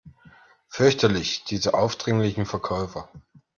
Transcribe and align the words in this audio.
Fürchterlich, 0.67 1.43
diese 1.43 1.75
aufdringlichen 1.75 2.47
Verkäufer! 2.47 3.07